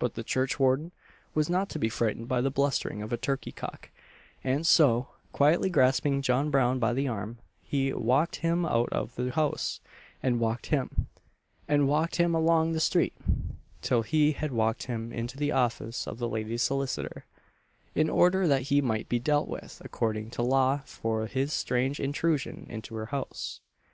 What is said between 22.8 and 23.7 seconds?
her house.